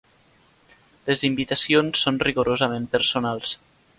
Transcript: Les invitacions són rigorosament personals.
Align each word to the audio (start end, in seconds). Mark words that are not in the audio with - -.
Les 1.09 1.25
invitacions 1.27 2.03
són 2.05 2.19
rigorosament 2.25 2.91
personals. 2.99 3.55